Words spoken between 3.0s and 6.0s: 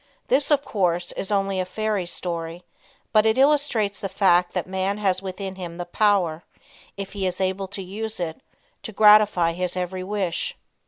but it illustrates the fact that man has within him the